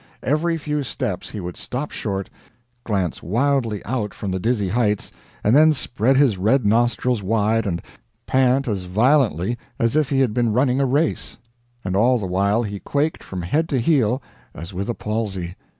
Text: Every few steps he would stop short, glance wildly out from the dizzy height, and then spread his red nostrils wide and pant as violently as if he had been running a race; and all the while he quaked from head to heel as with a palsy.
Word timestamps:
Every 0.23 0.57
few 0.57 0.81
steps 0.81 1.29
he 1.29 1.39
would 1.39 1.55
stop 1.55 1.91
short, 1.91 2.27
glance 2.83 3.21
wildly 3.21 3.85
out 3.85 4.15
from 4.15 4.31
the 4.31 4.39
dizzy 4.39 4.69
height, 4.69 5.11
and 5.43 5.55
then 5.55 5.73
spread 5.73 6.17
his 6.17 6.39
red 6.39 6.65
nostrils 6.65 7.21
wide 7.21 7.67
and 7.67 7.83
pant 8.25 8.67
as 8.67 8.85
violently 8.85 9.59
as 9.77 9.95
if 9.95 10.09
he 10.09 10.21
had 10.21 10.33
been 10.33 10.53
running 10.53 10.79
a 10.79 10.87
race; 10.87 11.37
and 11.85 11.95
all 11.95 12.17
the 12.17 12.25
while 12.25 12.63
he 12.63 12.79
quaked 12.79 13.23
from 13.23 13.43
head 13.43 13.69
to 13.69 13.79
heel 13.79 14.23
as 14.55 14.73
with 14.73 14.89
a 14.89 14.95
palsy. 14.95 15.53